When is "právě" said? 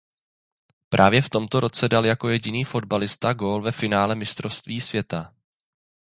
0.89-1.21